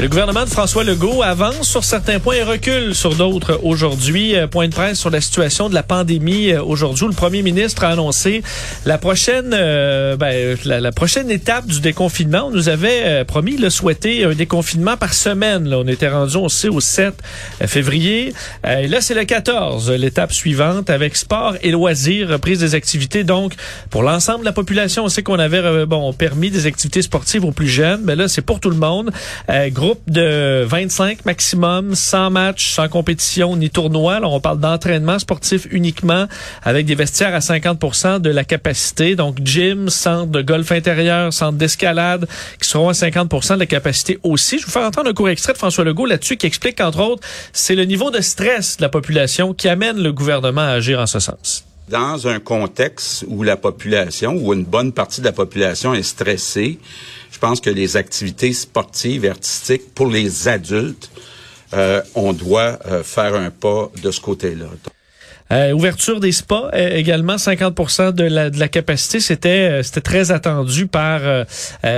[0.00, 4.34] Le gouvernement de François Legault avance sur certains points et recule sur d'autres aujourd'hui.
[4.34, 7.06] Euh, point de presse sur la situation de la pandémie euh, aujourd'hui.
[7.06, 8.42] Le premier ministre a annoncé
[8.86, 12.48] la prochaine, euh, ben, la, prochaine étape du déconfinement.
[12.48, 15.72] On nous avait promis le souhaiter un déconfinement par semaine.
[15.72, 17.14] On était rendu, sait, au 7
[17.64, 18.34] février.
[18.68, 23.22] et là, c'est le 14, l'étape suivante, avec sport et loisirs, reprise des activités.
[23.22, 23.54] Donc,
[23.90, 27.52] pour l'ensemble de la population, on sait qu'on avait bon permis des activités sportives aux
[27.52, 28.00] plus jeunes.
[28.02, 29.12] Mais là, c'est pour tout le monde
[29.84, 34.18] groupe de 25 maximum, sans match, sans compétition ni tournoi.
[34.18, 36.26] Là, on parle d'entraînement sportif uniquement
[36.62, 39.14] avec des vestiaires à 50% de la capacité.
[39.14, 42.26] Donc, gym, centre de golf intérieur, centre d'escalade
[42.58, 44.56] qui seront à 50 de la capacité aussi.
[44.58, 47.00] Je vais vous faire entendre un court extrait de François Legault là-dessus qui explique qu'entre
[47.00, 50.98] autres, c'est le niveau de stress de la population qui amène le gouvernement à agir
[50.98, 55.32] en ce sens dans un contexte où la population, où une bonne partie de la
[55.32, 56.78] population est stressée,
[57.46, 61.10] pense que les activités sportives artistiques pour les adultes,
[61.74, 64.64] euh, on doit euh, faire un pas de ce côté-là.
[65.52, 69.20] Euh, ouverture des spas euh, également 50% de la, de la capacité.
[69.20, 71.20] C'était euh, c'était très attendu par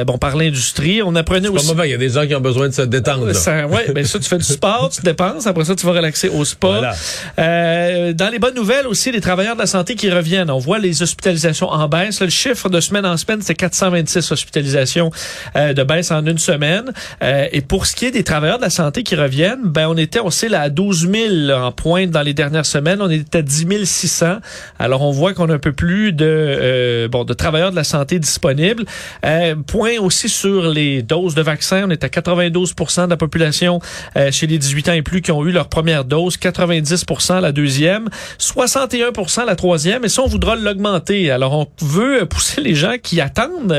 [0.05, 1.01] bon par l'industrie.
[1.03, 3.69] On apprenait aussi il y a des gens qui ont besoin de se détendre ça,
[3.69, 6.29] ouais ben ça tu fais du sport tu te dépenses après ça tu vas relaxer
[6.29, 6.93] au spa.
[7.37, 10.51] Dans les bonnes nouvelles aussi les travailleurs de la santé qui reviennent.
[10.51, 12.21] On voit les hospitalisations en baisse.
[12.21, 15.13] Le chiffre de semaine en semaine c'est 426 hospitalisations
[15.55, 16.93] de baisse en une semaine.
[17.23, 20.21] Et pour ce qui est des travailleurs de la santé qui reviennent ben on était
[20.21, 21.09] on sait là à 12
[21.49, 23.01] 000 en pointe dans les dernières semaines.
[23.01, 24.39] On était 10 600.
[24.79, 27.84] Alors, on voit qu'on a un peu plus de, euh, bon, de travailleurs de la
[27.84, 28.84] santé disponibles.
[29.25, 31.84] Euh, point aussi sur les doses de vaccins.
[31.87, 33.81] On est à 92% de la population
[34.17, 37.53] euh, chez les 18 ans et plus qui ont eu leur première dose, 90% la
[37.53, 40.05] deuxième, 61% la troisième.
[40.05, 41.31] Et ça, on voudra l'augmenter.
[41.31, 43.77] Alors, on veut pousser les gens qui attendent,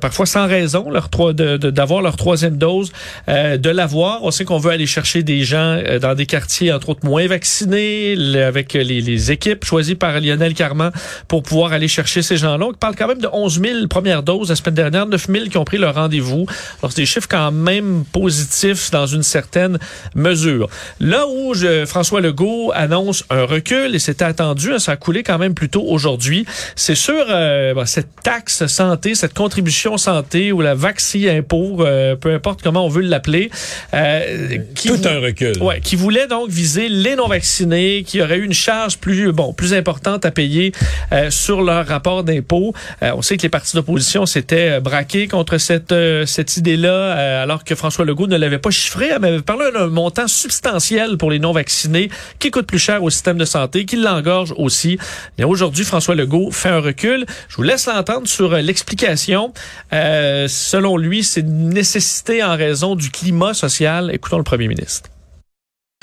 [0.00, 2.92] parfois sans raison, leur d'avoir leur troisième dose,
[3.28, 4.22] de l'avoir.
[4.22, 8.16] On sait qu'on veut aller chercher des gens dans des quartiers, entre autres, moins vaccinés,
[8.36, 10.90] avec les, équipes choisies par Lionel Carman
[11.28, 12.66] pour pouvoir aller chercher ces gens-là.
[12.66, 15.58] On parle quand même de 11 000 premières doses la semaine dernière, 9 000 qui
[15.58, 16.46] ont pris leur rendez-vous.
[16.80, 19.78] Alors, c'est des chiffres quand même positifs dans une certaine
[20.14, 20.68] mesure.
[21.00, 25.22] Là où je, François Legault annonce un recul, et c'était attendu, hein, ça a coulé
[25.22, 26.46] quand même plus tôt aujourd'hui,
[26.76, 32.32] c'est sur euh, cette taxe santé, cette contribution santé ou la vaccine impôt, euh, peu
[32.32, 33.50] importe comment on veut l'appeler.
[33.94, 35.62] Euh, Tout un recul.
[35.62, 39.74] Ouais, qui voulait donc viser les non-vaccinés, qui auraient eu une charge plus bon plus
[39.74, 40.72] importante à payer
[41.12, 42.74] euh, sur leur rapport d'impôt.
[43.02, 45.94] Euh, on sait que les partis d'opposition s'étaient euh, braqués contre cette
[46.26, 50.28] cette idée-là, alors que François Legault ne l'avait pas chiffré, mais avait parlé d'un montant
[50.28, 54.54] substantiel pour les non vaccinés qui coûte plus cher au système de santé, qui l'engorge
[54.56, 54.98] aussi.
[55.38, 57.26] Et aujourd'hui, François Legault fait un recul.
[57.48, 59.52] Je vous laisse l'entendre sur l'explication.
[59.90, 64.10] selon lui, c'est une nécessité en raison du climat social.
[64.12, 65.10] Écoutons le premier ministre.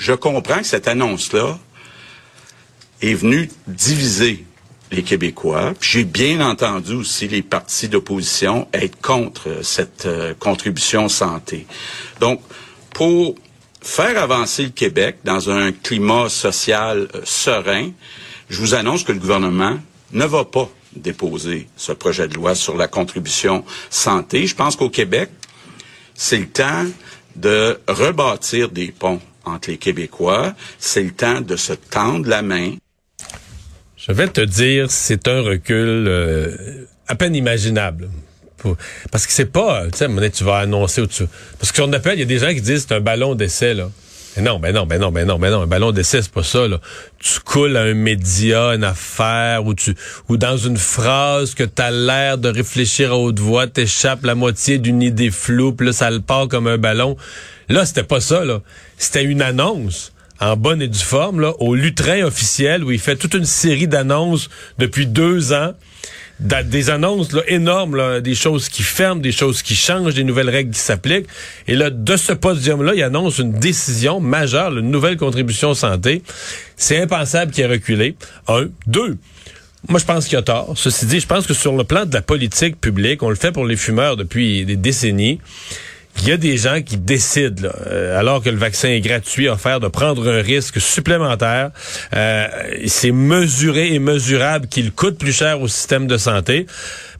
[0.00, 1.58] Je comprends que cette annonce-là
[3.02, 4.44] est venu diviser
[4.90, 5.74] les Québécois.
[5.80, 11.66] J'ai bien entendu aussi les partis d'opposition être contre cette euh, contribution santé.
[12.18, 12.40] Donc,
[12.92, 13.36] pour
[13.80, 17.90] faire avancer le Québec dans un climat social euh, serein,
[18.48, 19.78] je vous annonce que le gouvernement
[20.12, 24.46] ne va pas déposer ce projet de loi sur la contribution santé.
[24.46, 25.30] Je pense qu'au Québec,
[26.14, 26.84] c'est le temps
[27.36, 30.52] de rebâtir des ponts entre les Québécois.
[30.78, 32.74] C'est le temps de se tendre la main.
[34.06, 36.56] Je vais te dire, c'est un recul euh,
[37.06, 38.08] à peine imaginable.
[39.12, 41.24] parce que c'est pas, tu sais, tu vas annoncer ou tu...
[41.58, 43.74] Parce que qu'on appelle, il y a des gens qui disent c'est un ballon d'essai,
[43.74, 43.90] là.
[44.36, 46.42] Mais non, ben non, ben non, ben non, ben non, un ballon d'essai, c'est pas
[46.42, 46.80] ça, là.
[47.18, 49.94] Tu coules à un média, une affaire, ou tu,
[50.30, 54.78] ou dans une phrase que t'as l'air de réfléchir à haute voix, t'échappes la moitié
[54.78, 57.18] d'une idée floue, puis là, ça le part comme un ballon.
[57.68, 58.62] Là, c'était pas ça, là.
[58.96, 63.16] C'était une annonce en bonne et due forme, là, au lutrin officiel, où il fait
[63.16, 64.48] toute une série d'annonces
[64.78, 65.72] depuis deux ans
[66.40, 70.48] des annonces là, énormes, là, des choses qui ferment, des choses qui changent, des nouvelles
[70.48, 71.26] règles qui s'appliquent.
[71.68, 76.22] Et là, de ce podium-là, il annonce une décision majeure, une nouvelle contribution santé.
[76.76, 78.16] C'est impensable qu'il ait reculé.
[78.48, 78.68] Un.
[78.86, 79.18] Deux.
[79.88, 80.72] Moi, je pense qu'il a tort.
[80.76, 83.52] Ceci dit, je pense que sur le plan de la politique publique, on le fait
[83.52, 85.40] pour les fumeurs depuis des décennies
[86.18, 89.48] il y a des gens qui décident, là, euh, alors que le vaccin est gratuit,
[89.48, 91.70] offert, de prendre un risque supplémentaire.
[92.14, 92.46] Euh,
[92.86, 96.66] c'est mesuré et mesurable qu'il coûte plus cher au système de santé.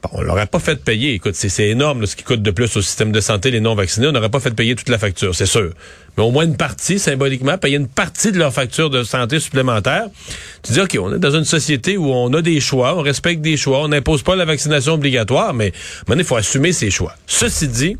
[0.03, 1.13] Bon, on l'aurait pas fait payer.
[1.13, 4.07] Écoute, c'est énorme ce qui coûte de plus au système de santé les non vaccinés.
[4.07, 5.71] On n'aurait pas fait payer toute la facture, c'est sûr.
[6.17, 10.05] Mais au moins une partie, symboliquement, payer une partie de leur facture de santé supplémentaire.
[10.61, 13.41] Tu dis, OK, on est dans une société où on a des choix, on respecte
[13.41, 15.71] des choix, on n'impose pas la vaccination obligatoire, mais
[16.07, 17.15] maintenant, il faut assumer ses choix.
[17.25, 17.97] Ceci dit,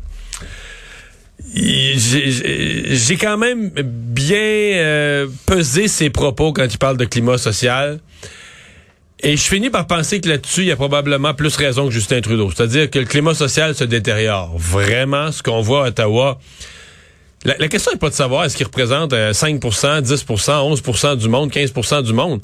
[1.54, 8.00] j'ai quand même bien euh, pesé ses propos quand il parle de climat social.
[9.24, 12.20] Et je finis par penser que là-dessus, il y a probablement plus raison que Justin
[12.20, 12.50] Trudeau.
[12.50, 14.52] C'est-à-dire que le climat social se détériore.
[14.56, 16.40] Vraiment, ce qu'on voit à Ottawa.
[17.44, 21.50] La, la question n'est pas de savoir est-ce qu'il représente 5% 10% 11% du monde,
[21.50, 22.40] 15% du monde.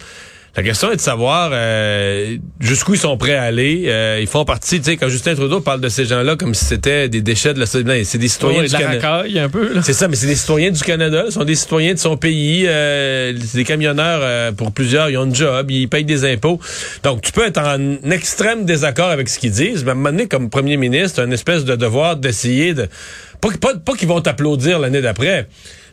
[0.59, 3.85] La question est de savoir euh, jusqu'où ils sont prêts à aller.
[3.87, 6.65] Euh, ils font partie, tu sais, quand Justin Trudeau parle de ces gens-là comme si
[6.65, 9.23] c'était des déchets de la société, c'est des citoyens du Canada.
[9.37, 9.81] un peu.
[9.85, 11.27] C'est ça, mais c'est des citoyens du Canada.
[11.27, 12.65] Ce sont des citoyens de son pays.
[12.67, 15.11] Euh, c'est des camionneurs euh, pour plusieurs.
[15.11, 16.59] Ils ont un job, ils payent des impôts.
[17.05, 20.11] Donc, tu peux être en extrême désaccord avec ce qu'ils disent, mais à un moment
[20.11, 22.89] donné, comme premier ministre, un espèce de devoir d'essayer de...
[23.41, 25.47] Pas, pas, pas qu'ils vont t'applaudir l'année d'après,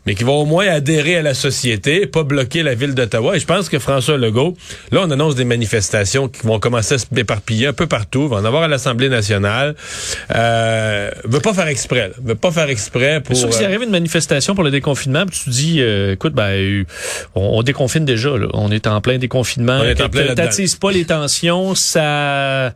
[0.06, 3.36] mais qui vont au moins adhérer à la société, pas bloquer la ville d'Ottawa.
[3.36, 4.56] Et je pense que François Legault,
[4.92, 8.38] là, on annonce des manifestations qui vont commencer à se éparpiller un peu partout, va
[8.38, 9.76] en avoir à l'Assemblée nationale.
[10.34, 12.14] Euh, veut pas faire exprès, là.
[12.24, 13.36] veut pas faire exprès pour.
[13.36, 16.34] Sauf que s'il euh, arrive une manifestation pour le déconfinement, puis tu dis, euh, écoute,
[16.34, 16.84] ben, euh,
[17.34, 18.48] on, on déconfine déjà, là.
[18.54, 19.80] on est en plein déconfinement.
[19.82, 20.36] On est en plein.
[20.36, 22.74] T'attises pas les tensions, ça,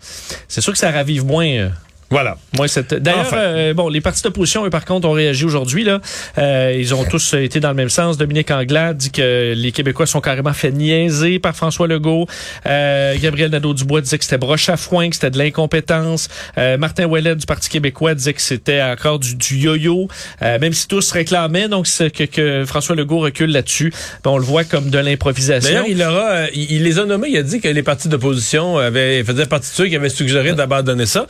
[0.48, 1.70] c'est sûr que ça ravive moins.
[2.10, 2.38] Voilà.
[2.58, 2.66] Moi.
[2.92, 3.38] D'ailleurs, Enfin.
[3.38, 5.84] euh, bon, les partis d'opposition, eux, par contre, ont réagi aujourd'hui.
[5.84, 6.02] Là,
[6.38, 8.18] Euh, ils ont tous été dans le même sens.
[8.18, 12.28] Dominique Anglade dit que les Québécois sont carrément fait niaiser par François Legault.
[12.66, 16.30] Euh, Gabriel Nadeau-Dubois disait que c'était broche à foin, que c'était de l'incompétence.
[16.58, 20.08] Euh, Martin Ouellet du Parti québécois disait que c'était encore du, du yo-yo.
[20.42, 24.44] Euh, même si tous réclamaient donc que, que François Legault recule là-dessus, ben, on le
[24.44, 25.70] voit comme de l'improvisation.
[25.72, 27.30] D'ailleurs, il aura, il, il les a nommés.
[27.30, 30.54] Il a dit que les partis d'opposition avaient faisaient partie de ceux qui avaient suggéré
[30.54, 31.28] d'abandonner ça.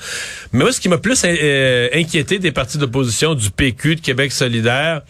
[0.53, 5.01] Mais ce qui m'a plus euh, inquiété des partis d'opposition, du PQ, de Québec solidaire,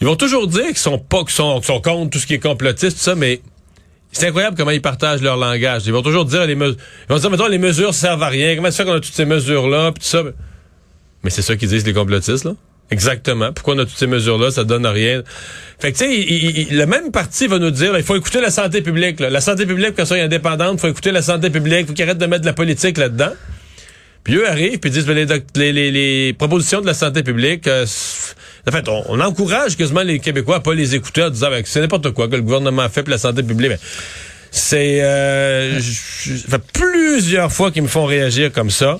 [0.00, 2.38] ils vont toujours dire qu'ils sont pas, qu'ils sont, sont contre tout ce qui est
[2.38, 3.40] complotiste, tout ça, mais
[4.12, 5.82] c'est incroyable comment ils partagent leur langage.
[5.86, 6.76] Ils vont toujours dire les mesures,
[7.08, 8.56] ils vont dire mettons les mesures servent à rien.
[8.56, 10.22] Comment ça fait qu'on a toutes ces mesures là, puis tout ça.
[11.24, 12.52] Mais c'est ça qu'ils disent les complotistes là.
[12.90, 13.52] Exactement.
[13.52, 15.22] Pourquoi on a toutes ces mesures-là, ça donne rien.
[15.78, 18.80] Fait que tu sais, le même parti va nous dire, il faut écouter la santé
[18.80, 19.20] publique.
[19.20, 19.28] là.
[19.28, 22.18] La santé publique, qu'elle soit indépendante, il faut écouter la santé publique, faut qu'ils arrêtent
[22.18, 23.32] de mettre de la politique là-dedans.
[24.24, 25.26] Puis eux arrivent puis disent, ben, les,
[25.56, 27.86] les, les- les propositions de la santé publique, euh,
[28.68, 31.80] en fait, on, encourage quasiment les Québécois à pas les écouter en disant, ben, c'est
[31.80, 33.70] n'importe quoi que le gouvernement fait pour la santé publique.
[33.70, 33.78] Ben,
[34.50, 35.78] c'est euh,
[36.72, 38.98] plusieurs fois qu'ils me font réagir comme ça.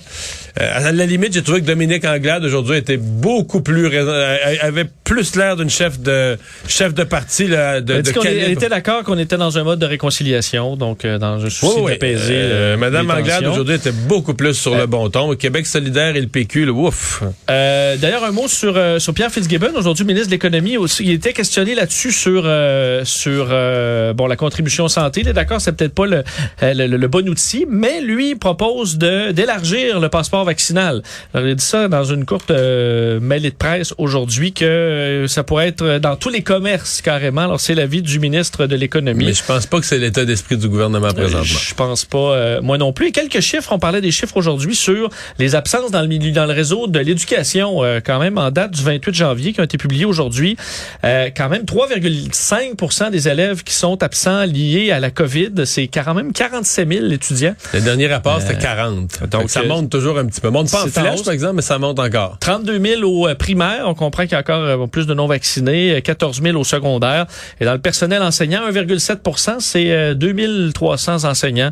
[0.61, 4.37] Euh, à la limite, j'ai trouvé que Dominique Anglade aujourd'hui était beaucoup plus raison- euh,
[4.61, 8.69] avait plus l'air d'une chef de chef de parti là, de, Elle, de elle était
[8.69, 11.93] d'accord qu'on était dans un mode de réconciliation, donc euh, dans un souci Oui, oui.
[11.93, 12.35] d'apaiser.
[12.37, 15.35] Euh, Madame Anglade aujourd'hui était beaucoup plus sur le bon ton.
[15.37, 17.23] Québec solidaire et le PQ, là, ouf.
[17.51, 21.05] Euh, D'ailleurs, un mot sur, sur Pierre Fitzgibbon, aujourd'hui ministre de l'économie aussi.
[21.05, 22.43] Il était questionné là-dessus sur
[23.05, 25.21] sur bon la contribution santé.
[25.21, 26.23] Il est d'accord, c'est peut-être pas le,
[26.63, 30.48] le, le bon outil, mais lui propose de d'élargir le passeport
[31.35, 35.29] Alors, il a dit ça dans une courte euh, mêlée de presse aujourd'hui que euh,
[35.29, 37.43] ça pourrait être dans tous les commerces carrément.
[37.43, 39.27] Alors c'est l'avis du ministre de l'économie.
[39.27, 41.45] Mais je pense pas que c'est l'état d'esprit du gouvernement Euh, présentement.
[41.45, 43.09] Je pense pas, euh, moi non plus.
[43.09, 46.47] Et quelques chiffres, on parlait des chiffres aujourd'hui sur les absences dans le milieu, dans
[46.47, 50.05] le réseau de l'éducation, quand même en date du 28 janvier, qui ont été publiés
[50.05, 50.57] aujourd'hui.
[51.03, 55.65] Quand même 3,5 des élèves qui sont absents liés à la COVID.
[55.65, 57.55] C'est quand même 47 000 étudiants.
[57.73, 59.29] Le dernier rapport, c'était 40.
[59.31, 60.51] donc, ça monte toujours un petit peu.
[60.51, 62.37] Monte pas en flèche, par exemple, mais ça monte encore.
[62.41, 63.85] 32 000 au euh, primaire.
[63.87, 65.97] On comprend qu'il y a encore euh, plus de non-vaccinés.
[65.97, 67.27] euh, 14 000 au secondaire.
[67.61, 71.71] Et dans le personnel enseignant, 1,7% c'est euh, 2300 enseignants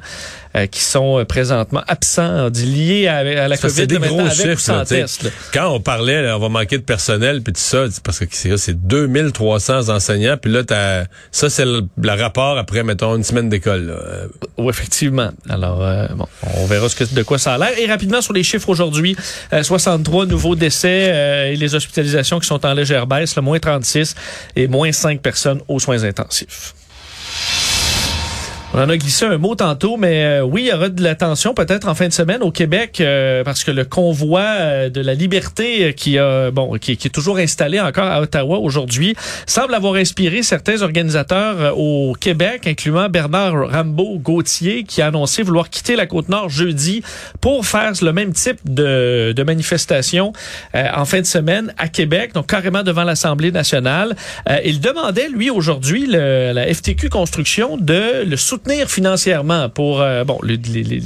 [0.56, 3.74] euh, qui sont euh, présentement absents, liés à, à la Ça, COVID.
[3.74, 4.72] c'est des gros chiffres.
[4.72, 5.30] là, test.
[5.52, 8.56] Quand on parlait, là, on va manquer de personnel, puis tout ça, parce que c'est
[8.56, 13.48] c'est 2300 enseignants, puis là, t'as, ça, c'est le, le rapport après, mettons, une semaine
[13.48, 13.90] d'école.
[13.90, 14.26] Euh,
[14.58, 15.30] Oui, effectivement.
[15.48, 17.78] Alors, euh, bon, on verra ce que, de quoi ça a l'air.
[17.78, 19.16] Et rapidement, sur les chiffres aujourd'hui,
[19.52, 23.58] euh, 63 nouveaux décès euh, et les hospitalisations qui sont en légère baisse, le moins
[23.58, 24.14] 36
[24.56, 26.74] et moins 5 personnes aux soins intensifs.
[28.76, 31.14] On en a glissé un mot tantôt, mais euh, oui, il y aura de la
[31.14, 35.00] tension peut-être en fin de semaine au Québec euh, parce que le convoi euh, de
[35.00, 39.16] la liberté qui a bon qui, qui, est toujours installé encore à Ottawa aujourd'hui
[39.46, 45.70] semble avoir inspiré certains organisateurs au Québec, incluant Bernard Rambaud Gauthier, qui a annoncé vouloir
[45.70, 47.02] quitter la côte nord jeudi
[47.40, 50.34] pour faire le même type de, de manifestation
[50.74, 54.16] en fin de semaine à Québec, donc carrément devant l'Assemblée nationale.
[54.66, 60.56] il demandait lui aujourd'hui la FTQ Construction de le soutenir financièrement pour euh, bon les,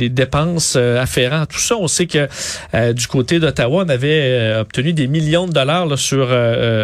[0.08, 1.76] dépenses euh, afférentes tout ça.
[1.76, 2.28] On sait que
[2.74, 6.28] euh, du côté d'Ottawa, on avait obtenu des millions de dollars là, sur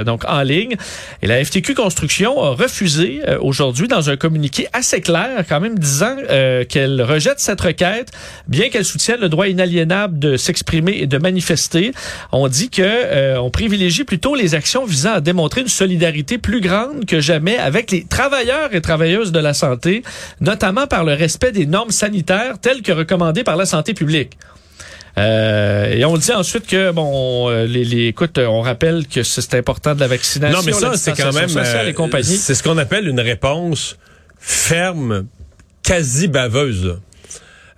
[0.04, 0.76] donc en ligne.
[1.23, 6.16] Et la FTQ Construction a refusé aujourd'hui dans un communiqué assez clair, quand même disant
[6.68, 8.11] qu'elle rejette cette requête,
[8.49, 11.92] bien qu'elle soutienne le droit inaliénable de s'exprimer et de manifester.
[12.33, 17.06] On dit que on privilégie plutôt les actions visant à démontrer une solidarité plus grande
[17.06, 20.02] que jamais avec les travailleurs et travailleuses de la santé,
[20.40, 24.37] notamment par le respect des normes sanitaires telles que recommandées par la santé publique.
[25.19, 29.55] Euh, et on dit ensuite que bon, euh, les, les écoute, on rappelle que c'est
[29.55, 30.59] important de la vaccination.
[30.59, 33.97] Non, mais ça c'est quand même euh, c'est ce qu'on appelle une réponse
[34.39, 35.27] ferme,
[35.83, 36.99] quasi baveuse.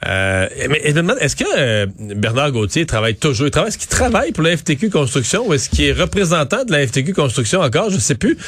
[0.06, 0.78] Euh, mais
[1.20, 3.48] est-ce que euh, Bernard Gauthier travaille toujours?
[3.48, 6.70] Il travaille, est-ce qu'il travaille pour la FTQ Construction ou est-ce qu'il est représentant de
[6.70, 7.90] la FTQ Construction encore?
[7.90, 8.38] Je sais plus.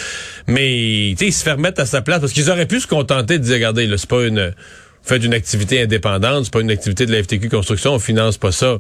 [0.46, 3.44] Mais il se fait remettre à sa place parce qu'ils auraient pu se contenter de
[3.44, 4.52] dire, regardez, là, c'est pas une
[5.02, 8.52] fait d'une activité indépendante, c'est pas une activité de la FTQ Construction, on finance pas
[8.52, 8.78] ça.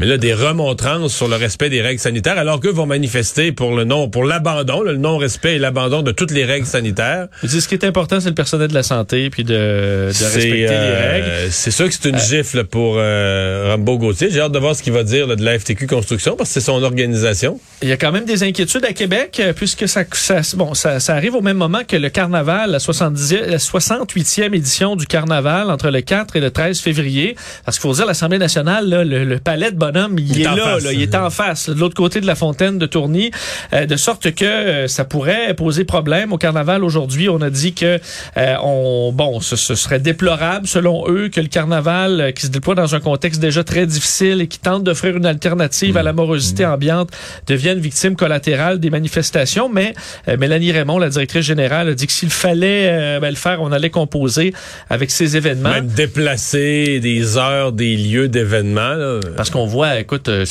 [0.00, 3.76] Mais là, des remontrances sur le respect des règles sanitaires, alors qu'eux vont manifester pour
[3.76, 7.28] le non, pour l'abandon, le non-respect et l'abandon de toutes les règles sanitaires.
[7.42, 10.68] ce qui est important, c'est le personnel de la santé, puis de, de respecter les
[10.70, 11.50] euh, règles.
[11.50, 14.30] C'est sûr que c'est une euh, gifle pour euh, Rambo Gauthier.
[14.30, 16.64] J'ai hâte de voir ce qu'il va dire de la FTQ Construction, parce que c'est
[16.64, 17.60] son organisation.
[17.82, 21.14] Il y a quand même des inquiétudes à Québec, puisque ça, ça bon, ça, ça,
[21.14, 25.90] arrive au même moment que le carnaval, la, 70, la 68e édition du carnaval, entre
[25.90, 27.36] le 4 et le 13 février.
[27.66, 29.76] Parce qu'il faut dire, l'Assemblée nationale, là, le, le palais de
[30.18, 33.30] il, est, là, il est en face, de l'autre côté de la fontaine de Tourny,
[33.72, 37.28] euh, de sorte que euh, ça pourrait poser problème au carnaval aujourd'hui.
[37.28, 37.98] On a dit que
[38.36, 42.94] euh, on, bon, ce, serait déplorable selon eux que le carnaval qui se déploie dans
[42.94, 46.70] un contexte déjà très difficile et qui tente d'offrir une alternative à la morosité mmh.
[46.70, 47.10] ambiante
[47.46, 49.68] devienne victime collatérale des manifestations.
[49.68, 49.94] Mais
[50.26, 53.90] Mélanie Raymond, la directrice générale, a dit que s'il fallait ben, le faire, on allait
[53.90, 54.52] composer
[54.88, 55.70] avec ces événements.
[55.70, 59.20] Même déplacer des heures, des lieux d'événements.
[59.36, 60.44] Parce qu'on voit écoute, euh,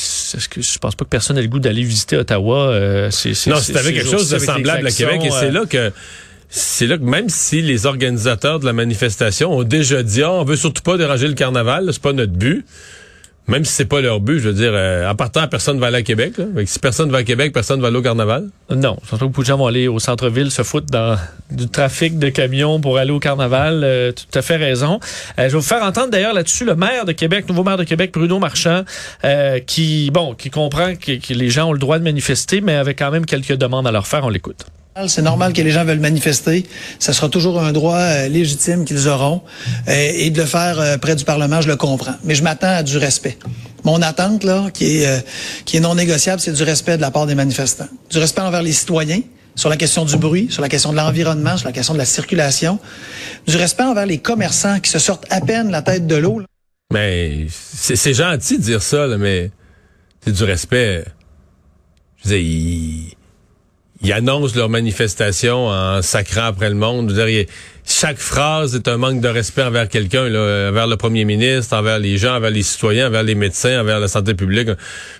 [0.50, 2.70] que je pense pas que personne ait le goût d'aller visiter Ottawa.
[2.70, 3.10] Euh,
[3.46, 5.92] non, c'est avec quelque chose de semblable à Québec et c'est là que
[6.48, 10.44] c'est là que même si les organisateurs de la manifestation ont déjà dit ah, on
[10.44, 12.64] veut surtout pas déranger le carnaval, c'est pas notre but.
[13.48, 15.98] Même si c'est pas leur but, je veux dire, euh, en partant, personne va aller
[15.98, 16.34] à Québec.
[16.38, 16.44] Là.
[16.66, 18.48] si personne va à Québec, personne va aller au carnaval.
[18.70, 21.16] Non, surtout que beaucoup de gens vont aller au centre-ville, se foutre dans
[21.50, 23.80] du trafic de camions pour aller au carnaval.
[23.82, 25.00] Euh, tout à fait raison.
[25.38, 27.84] Euh, je vais vous faire entendre d'ailleurs là-dessus le maire de Québec, nouveau maire de
[27.84, 28.84] Québec, Bruno Marchand,
[29.66, 32.98] qui bon, qui comprend que, que les gens ont le droit de manifester, mais avec
[32.98, 34.24] quand même quelques demandes à leur faire.
[34.24, 34.66] On l'écoute.
[35.06, 36.66] C'est normal que les gens veulent manifester.
[36.98, 39.40] Ce sera toujours un droit euh, légitime qu'ils auront.
[39.88, 42.16] Euh, et de le faire euh, près du Parlement, je le comprends.
[42.24, 43.38] Mais je m'attends à du respect.
[43.84, 45.24] Mon attente, là, qui est,
[45.64, 47.88] qui est non négociable, c'est du respect de la part des manifestants.
[48.10, 49.22] Du respect envers les citoyens,
[49.54, 52.04] sur la question du bruit, sur la question de l'environnement, sur la question de la
[52.04, 52.78] circulation.
[53.46, 56.42] Du respect envers les commerçants qui se sortent à peine la tête de l'eau.
[56.92, 59.50] Mais c'est gentil de dire ça, là, mais
[60.24, 61.04] c'est du respect.
[62.22, 63.16] Je veux dire,
[64.02, 67.14] ils annoncent leur manifestation en sacrant après le monde.
[67.86, 72.16] chaque phrase est un manque de respect envers quelqu'un, envers le premier ministre, envers les
[72.16, 74.68] gens, envers les citoyens, envers les médecins, envers la santé publique.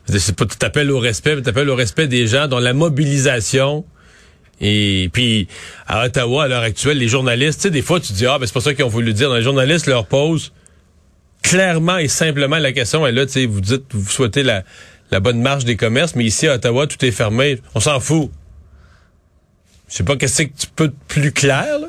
[0.07, 3.85] C'est pas, tu t'appelles au respect, mais t'appelles au respect des gens dont la mobilisation
[4.63, 5.49] et puis
[5.87, 8.47] à Ottawa, à l'heure actuelle, les journalistes, tu sais, des fois tu dis ah ben
[8.47, 9.33] c'est pas ça qu'ils ont voulu dire.
[9.33, 10.53] les journalistes leur posent
[11.43, 14.63] clairement et simplement la question est là, tu sais, vous dites vous souhaitez la,
[15.11, 17.61] la bonne marche des commerces, mais ici à Ottawa tout est fermé.
[17.75, 18.31] On s'en fout.
[19.91, 21.89] Je sais pas qu'est-ce que tu peux être plus clair, là.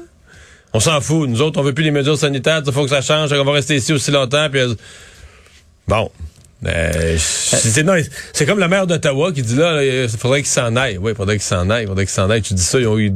[0.73, 1.29] On s'en fout.
[1.29, 2.63] Nous autres, on veut plus les mesures sanitaires.
[2.65, 3.31] Il faut que ça change.
[3.33, 4.49] On va rester ici aussi longtemps.
[4.49, 4.73] Puis, euh,
[5.87, 6.09] bon.
[6.65, 10.97] Euh, c'est comme la maire d'Ottawa qui dit là, il faudrait qu'il s'en aille.
[10.97, 11.83] Oui, il faudrait qu'il s'en aille.
[11.83, 12.41] Il faudrait qu'il s'en aille.
[12.41, 13.11] Tu dis ça, ils ont eu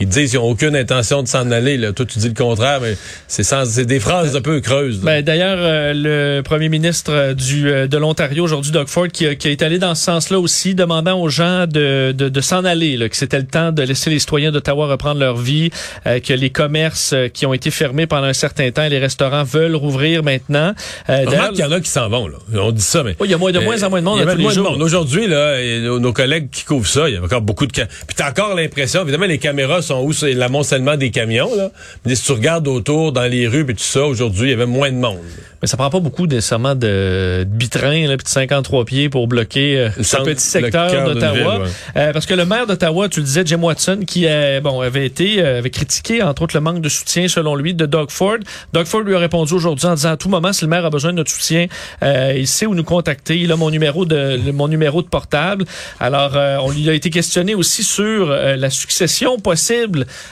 [0.00, 1.76] ils disent qu'ils n'ont aucune intention de s'en aller.
[1.76, 1.92] Là.
[1.92, 2.96] Toi, tu dis le contraire, mais
[3.28, 5.00] c'est c'est des phrases un peu creuses.
[5.00, 9.36] Ben, D'ailleurs, euh, le premier ministre euh, du, euh, de l'Ontario, aujourd'hui, Doug Ford, qui,
[9.36, 12.96] qui, est allé dans ce sens-là aussi, demandant aux gens de, de, de s'en aller,
[12.96, 15.70] là, que c'était le temps de laisser les citoyens d'Ottawa reprendre leur vie,
[16.04, 20.22] que les commerces qui ont été fermés pendant un certain temps, les restaurants veulent rouvrir
[20.22, 20.74] maintenant.
[21.08, 22.28] Euh, qu'il y en a qui s'en vont.
[22.28, 22.38] Là.
[22.54, 23.16] On dit ça, mais...
[23.22, 24.20] il y a moins, de moins en moins de monde.
[24.20, 25.58] Il y a Aujourd'hui, là,
[25.98, 27.72] nos collègues qui couvrent ça, il y a encore beaucoup de...
[27.72, 30.12] Puis t'as encore l'impression, évidemment, les caméras sont où?
[30.12, 31.70] C'est l'amoncellement des camions, là.
[32.04, 34.66] Mais si tu regardes autour, dans les rues et tout ça, aujourd'hui, il y avait
[34.66, 35.18] moins de monde.
[35.62, 39.28] Mais ça prend pas beaucoup nécessairement de, de bitrain, là, puis de 53 pieds pour
[39.28, 41.58] bloquer euh, ce petit secteur d'Ottawa.
[41.60, 41.68] ouais.
[41.96, 45.04] Euh, parce que le maire d'Ottawa, tu le disais, Jim Watson, qui euh, bon avait
[45.04, 48.38] été euh, avait critiqué entre autres le manque de soutien selon lui de Doug Ford.
[48.72, 50.90] Doug Ford lui a répondu aujourd'hui en disant à tout moment si le maire a
[50.90, 51.66] besoin de notre soutien,
[52.02, 53.36] il sait où nous contacter.
[53.38, 55.66] Il a mon numéro de le- mon numéro de portable.
[55.98, 59.79] Alors on lui a été questionné aussi sur la succession possible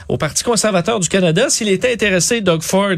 [0.07, 2.89] au Parti conservateur du Canada s'il était intéressé Doug Ford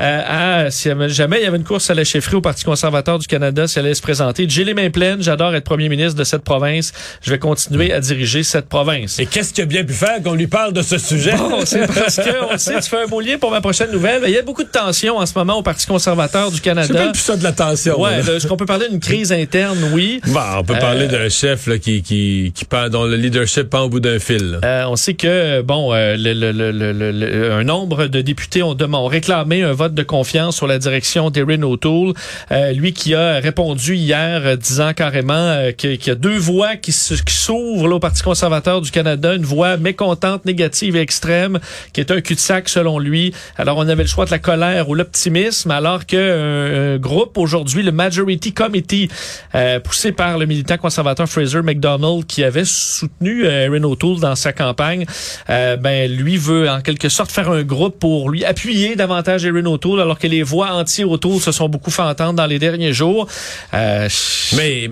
[0.00, 3.18] euh, à si jamais il y avait une course à la chefferie au Parti conservateur
[3.18, 4.46] du Canada, s'il allait se présenter.
[4.48, 6.92] J'ai les mains pleines, j'adore être premier ministre de cette province.
[7.22, 9.18] Je vais continuer à diriger cette province.
[9.18, 11.34] Et qu'est-ce qu'il a bien pu faire qu'on lui parle de ce sujet?
[11.36, 14.20] Bon, c'est parce que, on sait, tu fais un beau lien pour ma prochaine nouvelle.
[14.22, 16.62] mais Il y a beaucoup de tensions en ce moment au Parti conservateur du C'est
[16.62, 16.94] Canada.
[16.94, 18.00] même plus ça de l'attention.
[18.00, 18.34] Ouais, là.
[18.34, 19.78] est-ce qu'on peut parler d'une crise interne?
[19.92, 20.20] Oui.
[20.26, 23.80] Bon, on peut Euh, parler d'un chef là, qui, qui, qui dont le leadership pend
[23.82, 24.58] au bout d'un fil.
[24.64, 28.74] Euh, on sait que bon, euh, le, le- le- le- un nombre de députés ont,
[28.74, 32.12] demandé, réclamé un vote de confiance sur la direction d'Erin O'Toole.
[32.50, 36.76] Euh, lui qui a répondu hier, euh, disant carrément euh, qu'il y a deux voix
[36.76, 41.58] qui s'ouvrent au Parti conservateur du Canada, une voix mécontente, négative et extrême,
[41.92, 43.32] qui est un cul-de-sac selon lui.
[43.56, 47.38] Alors on avait le choix de la colère ou l'optimisme, alors que un, un groupe
[47.38, 49.08] aujourd'hui, le Majority Committee,
[49.54, 54.34] euh, poussé par le militant conservateur Fraser McDonald, qui avait soutenu euh, Erin O'Toole dans
[54.36, 55.04] sa campagne,
[55.50, 59.64] euh, ben lui veut en quelque sorte faire un groupe pour lui appuyer davantage Erin
[59.66, 63.26] O'Toole, alors que les voix anti-O'Toole se sont beaucoup fait entendre dans les derniers jours.
[63.74, 64.08] Euh,
[64.56, 64.90] Mais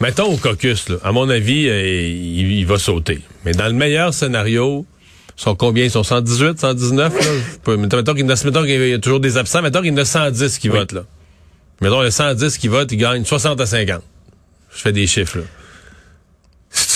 [0.00, 3.20] mettons au caucus, là, à mon avis, euh, il, il va sauter.
[3.44, 4.84] Mais dans le meilleur scénario,
[5.38, 5.84] ils sont combien?
[5.84, 7.12] Ils sont 118, 119?
[7.14, 7.20] Là?
[7.52, 9.62] Je peux- mettons qu'il y, a- y toujours des absents.
[9.62, 10.92] Mettons qu'il y en a 110 qui votent.
[10.92, 11.04] Là.
[11.80, 14.02] Mettons, a 110 qui votent, ils gagnent 60 à 50.
[14.74, 15.38] Je fais des chiffres.
[15.38, 15.44] Là.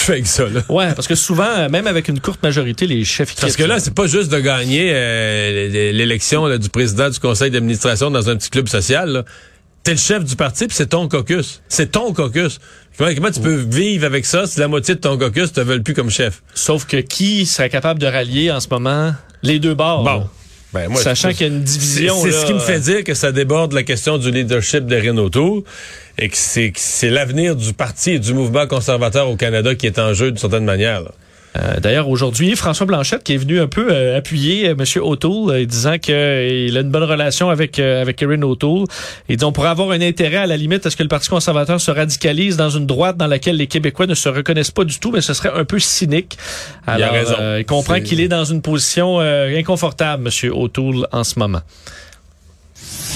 [0.08, 0.62] Fais avec ça, là.
[0.70, 3.78] ouais, parce que souvent, euh, même avec une courte majorité, les chefs Parce que là,
[3.78, 8.36] c'est pas juste de gagner euh, l'élection là, du président du conseil d'administration dans un
[8.36, 9.10] petit club social.
[9.10, 9.24] là.
[9.84, 11.60] T'es le chef du parti, puis c'est ton caucus.
[11.68, 12.58] C'est ton caucus.
[12.96, 15.82] Comment, comment tu peux vivre avec ça si la moitié de ton caucus te veulent
[15.82, 16.42] plus comme chef?
[16.54, 19.12] Sauf que qui serait capable de rallier en ce moment
[19.42, 20.04] les deux bords?
[20.04, 20.26] là?
[20.72, 22.14] Ben, moi, Sachant qu'il y a une division.
[22.22, 24.96] c'est ce qui me fait euh, dire que ça déborde la question du leadership de
[24.96, 25.64] Renault
[26.18, 29.86] et que c'est que c'est l'avenir du parti et du mouvement conservateur au Canada qui
[29.86, 31.02] est en jeu d'une certaine manière.
[31.02, 31.10] là.
[31.56, 34.84] Euh, D'ailleurs, aujourd'hui, François Blanchette qui est venu un peu euh, appuyer euh, M.
[35.02, 36.14] O'Toole, euh, disant qu'il
[36.76, 38.84] a une bonne relation avec euh, avec Erin O'Toole.
[39.30, 41.30] Il dit on pourrait avoir un intérêt à la limite à ce que le Parti
[41.30, 44.98] conservateur se radicalise dans une droite dans laquelle les Québécois ne se reconnaissent pas du
[44.98, 46.36] tout, mais ce serait un peu cynique.
[46.86, 47.34] Il a raison.
[47.40, 50.52] euh, il comprend C'est- qu'il est dans une position euh, inconfortable, M.
[50.52, 51.62] O'Toole, en ce moment.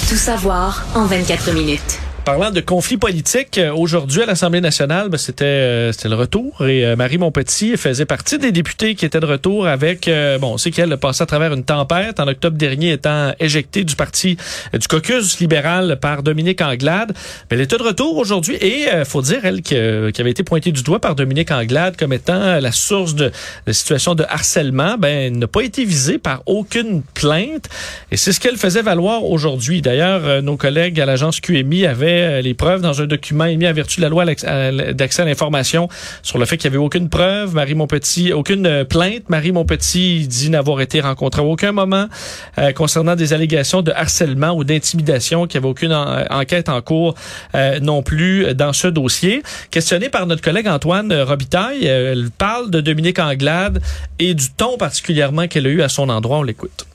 [0.09, 1.99] Tout savoir en 24 minutes.
[2.25, 6.65] Parlant de conflits politiques, euh, aujourd'hui à l'Assemblée nationale, ben, c'était euh, c'était le retour
[6.65, 10.53] et euh, Marie Montpetit faisait partie des députés qui étaient de retour avec euh, bon,
[10.53, 14.37] on sait qu'elle passé à travers une tempête en octobre dernier étant éjectée du parti
[14.73, 17.13] euh, du caucus libéral par Dominique Anglade.
[17.51, 20.45] Mais elle était de retour aujourd'hui et euh, faut dire elle que- qui avait été
[20.45, 23.33] pointée du doigt par Dominique Anglade comme étant la source de
[23.67, 27.69] la situation de harcèlement, ben n'a pas été visée par aucune plainte
[28.13, 29.83] et c'est ce qu'elle faisait valoir aujourd'hui.
[29.83, 33.73] D'ailleurs, nos collègues à l'agence QMI avaient euh, les preuves dans un document émis en
[33.73, 35.89] vertu de la loi d'accès à l'information
[36.23, 39.29] sur le fait qu'il n'y avait aucune preuve, Marie Montpetit, aucune euh, plainte.
[39.29, 42.07] Marie Montpetit dit n'avoir été rencontrée à aucun moment
[42.59, 46.81] euh, concernant des allégations de harcèlement ou d'intimidation, qu'il n'y avait aucune en- enquête en
[46.83, 47.15] cours
[47.55, 49.43] euh, non plus dans ce dossier.
[49.71, 53.81] Questionnée par notre collègue Antoine euh, Robitaille, euh, elle parle de Dominique Anglade
[54.19, 56.39] et du ton particulièrement qu'elle a eu à son endroit.
[56.39, 56.87] On l'écoute.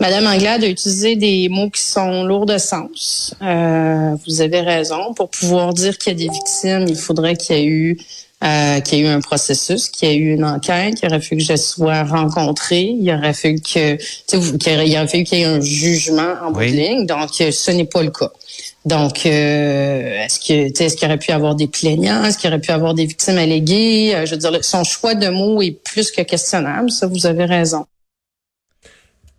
[0.00, 3.34] Madame Anglade a utilisé des mots qui sont lourds de sens.
[3.42, 5.12] Euh, vous avez raison.
[5.14, 7.98] Pour pouvoir dire qu'il y a des victimes, il faudrait qu'il y ait eu
[8.42, 11.20] euh, qu'il y ait eu un processus, qu'il y ait eu une enquête, il aurait
[11.20, 15.44] fallu que je sois rencontrée, il aurait fallu que, qu'il aurait- fallu qu'il y ait
[15.44, 17.04] un jugement en bout de ligne.
[17.04, 18.30] Donc, euh, ce n'est pas le cas.
[18.86, 22.70] Donc, euh, est-ce que, est-ce qu'il aurait pu avoir des plaignants, est-ce qu'il aurait pu
[22.70, 24.12] avoir des victimes alléguées?
[24.14, 26.90] Euh, Je veux dire, son choix de mots est plus que questionnable.
[26.90, 27.84] Ça, vous avez raison.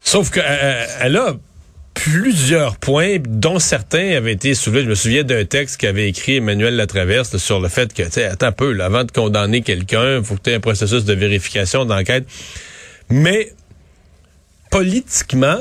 [0.03, 1.35] Sauf qu'elle elle a
[1.93, 4.83] plusieurs points, dont certains avaient été soulevés.
[4.83, 8.25] Je me souviens d'un texte qu'avait écrit Emmanuel Latraverse sur le fait que, tu sais,
[8.25, 11.05] attends un peu, là, avant de condamner quelqu'un, il faut que tu aies un processus
[11.05, 12.25] de vérification, d'enquête.
[13.09, 13.53] Mais
[14.71, 15.59] politiquement,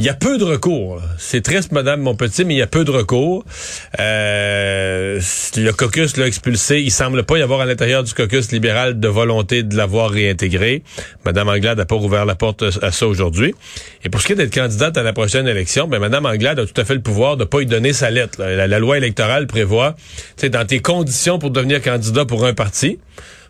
[0.00, 1.00] il y a peu de recours.
[1.18, 3.44] C'est triste, Madame Monpetit, mais il y a peu de recours.
[4.00, 5.20] Euh,
[5.56, 6.80] le caucus l'a expulsé.
[6.80, 10.82] Il semble pas y avoir à l'intérieur du caucus libéral de volonté de l'avoir réintégré.
[11.24, 13.54] Madame Anglade n'a pas rouvert la porte à ça aujourd'hui.
[14.02, 16.66] Et pour ce qui est d'être candidate à la prochaine élection, ben Madame Anglade a
[16.66, 18.42] tout à fait le pouvoir de pas y donner sa lettre.
[18.42, 19.94] La, loi électorale prévoit,
[20.36, 22.98] sais, dans tes conditions pour devenir candidat pour un parti,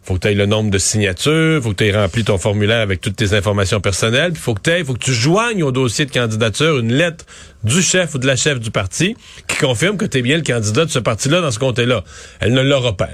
[0.05, 2.81] faut que tu aies le nombre de signatures, faut que tu aies rempli ton formulaire
[2.81, 6.05] avec toutes tes informations personnelles, puis faut que tu faut que tu joignes au dossier
[6.05, 7.25] de candidature une lettre
[7.65, 9.17] du chef ou de la chef du parti
[9.49, 12.05] qui confirme que tu es bien le candidat de ce parti-là dans ce comté-là.
[12.41, 13.09] Elle ne l'aura pas.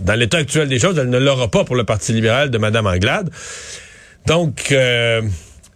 [0.00, 2.86] Dans l'état actuel des choses, elle ne l'aura pas pour le Parti libéral de Mme
[2.86, 3.30] Anglade.
[4.26, 5.22] Donc, euh,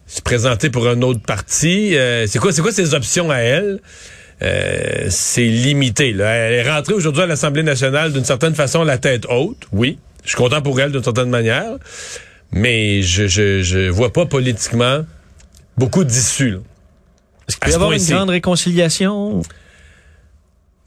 [0.07, 3.81] se présenter pour un autre parti, euh, c'est quoi, c'est quoi ses options à elle?
[4.43, 6.13] Euh, c'est limité.
[6.13, 6.31] Là.
[6.31, 9.99] Elle est rentrée aujourd'hui à l'Assemblée nationale d'une certaine façon la tête haute, oui.
[10.25, 11.77] Je suis content pour elle d'une certaine manière,
[12.53, 15.05] mais je, je, je vois pas politiquement
[15.77, 16.59] beaucoup d'issues.
[17.49, 19.43] Est-ce qu'il peut y avoir une grande réconciliation?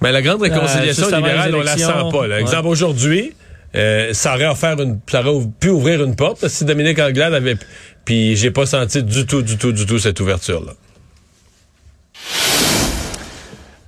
[0.02, 2.28] Mais la grande réconciliation libérale, on la sent pas.
[2.28, 2.40] Là.
[2.40, 3.34] Exemple, aujourd'hui,
[3.76, 7.58] euh, ça aurait offert une, ça aurait pu ouvrir une porte si Dominique Anglade avait,
[8.06, 10.74] puis j'ai pas senti du tout, du tout, du tout cette ouverture là.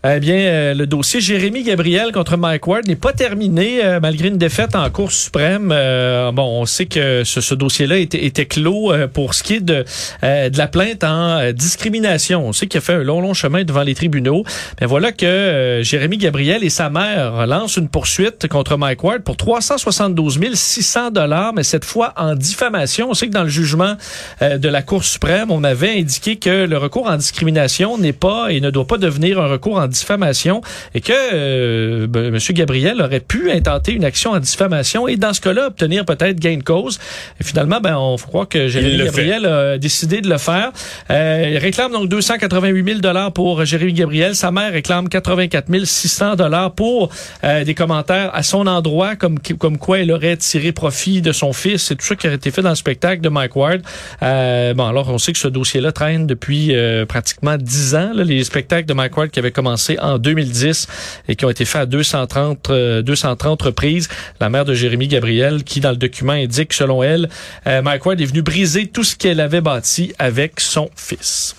[0.07, 4.27] Eh bien, euh, le dossier Jérémy Gabriel contre Mike Ward n'est pas terminé euh, malgré
[4.27, 5.71] une défaite en Cour suprême.
[5.73, 9.83] Euh, bon, on sait que ce, dossier-là était, était, clos pour ce qui est de,
[10.21, 12.45] de la plainte en discrimination.
[12.45, 14.43] On sait qu'il a fait un long, long chemin devant les tribunaux.
[14.79, 19.37] Mais voilà que Jérémy Gabriel et sa mère lancent une poursuite contre Mike Ward pour
[19.37, 23.09] 372 600 dollars, mais cette fois en diffamation.
[23.09, 23.95] On sait que dans le jugement
[24.41, 28.59] de la Cour suprême, on avait indiqué que le recours en discrimination n'est pas et
[28.61, 30.61] ne doit pas devenir un recours en diffamation
[30.93, 32.39] et que euh, ben, M.
[32.51, 36.57] Gabriel aurait pu intenter une action en diffamation et dans ce cas-là obtenir peut-être gain
[36.57, 36.99] de cause.
[37.39, 40.71] Et finalement, ben on croire que Jérémy Gabriel a décidé de le faire.
[41.11, 44.35] Euh, il réclame donc 288 000 dollars pour Jérémy Gabriel.
[44.35, 47.09] Sa mère réclame 84 600 dollars pour
[47.43, 51.53] euh, des commentaires à son endroit, comme comme quoi elle aurait tiré profit de son
[51.53, 51.83] fils.
[51.83, 53.81] C'est tout ça qui a été fait dans le spectacle de Mike Ward.
[54.23, 56.73] Euh, bon, alors on sait que ce dossier-là traîne depuis
[57.07, 58.11] pratiquement 10 ans.
[58.13, 60.87] Là, les spectacles de Mike Ward qui avaient commencé en 2010
[61.27, 62.71] et qui ont été faits à 230,
[63.03, 64.07] 230 euh, reprises.
[64.39, 67.29] La mère de Jérémy Gabriel, qui dans le document indique, selon elle,
[67.67, 71.55] euh, Mike Ward est venu briser tout ce qu'elle avait bâti avec son fils.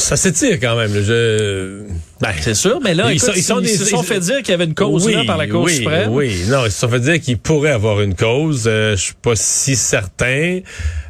[0.00, 0.92] Ça s'étire quand même.
[0.92, 1.82] Je...
[2.20, 4.54] Ben, c'est sûr, mais là, ils, sont, ils, sont se sont fait dire qu'il y
[4.54, 6.10] avait une cause là, par la Cour oui, suprême.
[6.10, 8.64] Oui, non, ils se sont fait dire qu'il pourrait avoir une cause.
[8.66, 10.60] Euh, je suis pas si certain.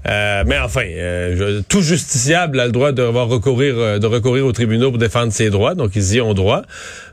[0.09, 4.53] Euh, mais enfin, euh, tout justiciable a le droit de recourir, euh, de recourir au
[4.53, 6.63] tribunal pour défendre ses droits, donc ils y ont droit.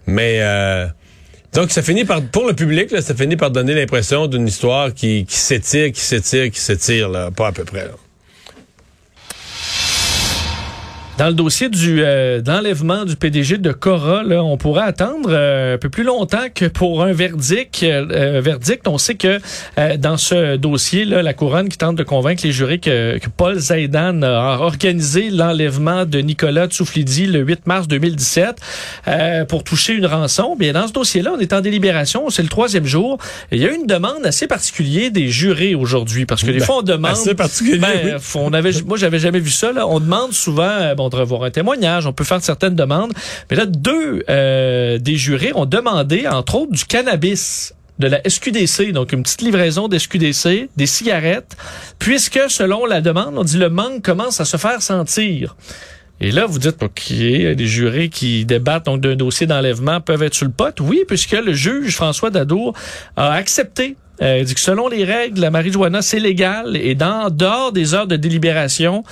[0.05, 0.41] Mais
[1.53, 4.93] donc ça finit par, pour le public, là, ça finit par donner l'impression d'une histoire
[4.93, 7.85] qui, qui s'étire, qui s'étire, qui s'étire, là, pas à peu près.
[7.85, 7.91] Là.
[11.17, 15.73] Dans le dossier du euh, d'enlèvement du PDG de Cora, là, on pourrait attendre euh,
[15.73, 17.81] un peu plus longtemps que pour un verdict.
[17.81, 19.39] Euh, verdict, on sait que
[19.97, 23.57] dans ce dossier, là, la couronne qui tente de convaincre les jurés que, que Paul
[23.57, 28.61] Zaidan a organisé l'enlèvement de Nicolas Tsouflidi le 8 mars 2017
[29.49, 30.55] pour toucher une rançon.
[30.55, 33.17] Bien, dans ce dossier-là, on est en délibération, c'est le troisième jour.
[33.51, 36.77] il y a une demande assez particulière des jurés aujourd'hui, parce que des ben, fois
[36.77, 37.11] on demande.
[37.11, 37.79] Assez particulier.
[37.79, 39.71] Ben, on avait, moi, j'avais jamais vu ça.
[39.71, 39.87] Là.
[39.87, 40.93] On demande souvent.
[40.95, 43.13] Bon, on peut faire certaines demandes.
[43.49, 48.91] Mais là, deux euh, des jurés ont demandé, entre autres, du cannabis de la SQDC,
[48.91, 51.57] donc une petite livraison d'SQDC, des cigarettes,
[51.97, 55.55] puisque selon la demande, on dit le manque commence à se faire sentir.
[56.19, 60.33] Et là, vous dites, OK, des jurés qui débattent donc d'un dossier d'enlèvement peuvent être
[60.33, 60.79] sur le pot.
[60.79, 62.73] Oui, puisque le juge François Dadour
[63.15, 67.71] a accepté euh, dit que selon les règles, la marijuana, c'est légal et dans dehors
[67.71, 69.03] des heures de délibération,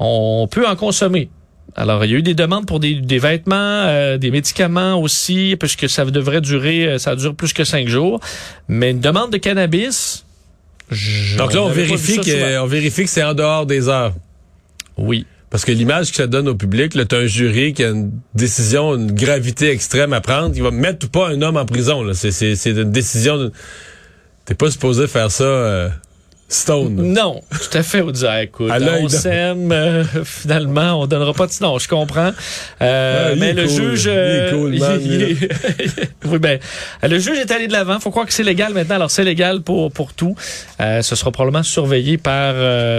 [0.00, 1.30] on peut en consommer.
[1.76, 3.54] Alors, il y a eu des demandes pour des, vêtements,
[3.86, 8.18] euh, des médicaments aussi, puisque ça devrait durer, euh, ça dure plus que cinq jours.
[8.66, 10.24] Mais une demande de cannabis.
[11.38, 14.14] Donc là, on vérifie, que, on vérifie que c'est en dehors des heures.
[14.96, 15.26] Oui.
[15.50, 18.12] Parce que l'image que ça donne au public, là, t'as un jury qui a une
[18.34, 22.04] décision, une gravité extrême à prendre, qui va mettre ou pas un homme en prison.
[22.14, 23.36] C'est une décision.
[23.36, 23.52] De...
[24.44, 25.44] T'es pas supposé faire ça.
[25.44, 25.88] Euh,
[26.50, 26.96] Stone.
[26.96, 28.00] Non, tout à fait.
[28.02, 32.32] On dit, ah, écoute, on s'aime, euh, finalement, on donnera pas de nom, je comprends.
[32.82, 34.06] Euh, mais le juge...
[34.08, 34.74] Euh, cool,
[36.24, 36.58] oui, ben,
[37.04, 38.00] le juge est allé de l'avant.
[38.00, 38.96] faut croire que c'est légal maintenant.
[38.96, 40.34] Alors, c'est légal pour, pour tout.
[40.80, 42.54] ce sera probablement surveillé par,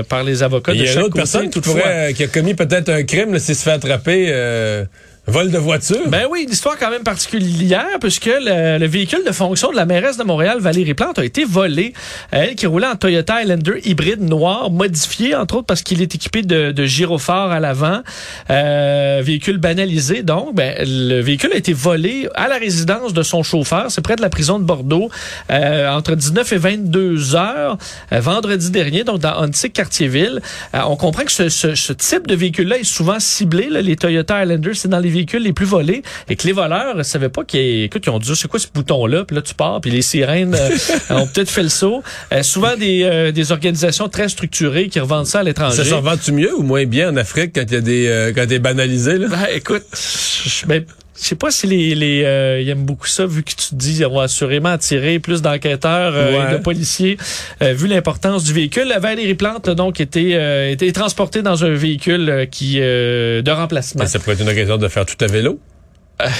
[0.05, 2.87] par les avocats Il y a une autre personne qui, pourrait, qui a commis peut-être
[2.87, 4.87] un crime, s'il se fait attraper...
[5.27, 6.07] Vol de voiture?
[6.07, 9.85] Ben oui, une histoire quand même particulière, puisque le, le, véhicule de fonction de la
[9.85, 11.93] mairesse de Montréal, Valérie Plante, a été volé.
[12.31, 16.41] Elle qui roulait en Toyota Highlander hybride noir, modifié, entre autres parce qu'il est équipé
[16.41, 18.01] de, de gyrophares à l'avant.
[18.49, 20.55] Euh, véhicule banalisé, donc.
[20.55, 23.91] Ben, le véhicule a été volé à la résidence de son chauffeur.
[23.91, 25.11] C'est près de la prison de Bordeaux,
[25.51, 27.77] euh, entre 19 et 22 heures,
[28.11, 30.41] euh, vendredi dernier, donc dans Huntsic, Quartier-Ville.
[30.73, 33.67] On comprend que ce, type de véhicule-là est souvent ciblé.
[33.69, 37.03] Les Toyota Highlander, c'est dans les véhicules les plus volés et que les voleurs ne
[37.03, 39.81] savaient pas qu'ils écoute, ils ont dit c'est quoi ce bouton-là, puis là tu pars,
[39.81, 40.69] puis les sirènes euh,
[41.09, 42.03] ont peut-être fait le saut.
[42.31, 45.77] Euh, souvent des, euh, des organisations très structurées qui revendent ça à l'étranger.
[45.77, 48.47] Ça s'en vend-tu mieux ou moins bien en Afrique quand il y a des quand
[48.47, 49.27] t'es banalisé là?
[49.27, 50.83] Ben, écoute, je ben,
[51.21, 53.75] je sais pas si les, les euh, ils aiment beaucoup ça, vu que tu te
[53.75, 56.49] dis va assurément attirer plus d'enquêteurs euh, Ouais.
[56.49, 57.17] et de policiers,
[57.61, 58.87] euh, vu l'importance du véhicule.
[58.87, 63.41] La Valérie Plante, là, donc, était, euh, était transportée dans un véhicule euh, qui euh,
[63.41, 64.05] de remplacement.
[64.07, 65.59] Ça pourrait être une occasion de faire tout à vélo?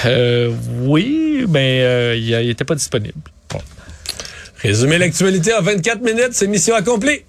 [0.06, 3.14] Euh, oui, mais euh, il il était pas disponible.
[3.52, 3.60] Bon.
[4.62, 7.22] Résumer l'actualité en 24 minutes, c'est mission accomplie.